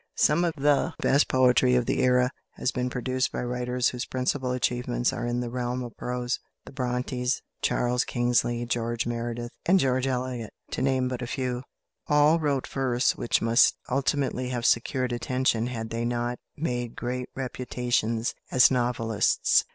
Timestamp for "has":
2.53-2.71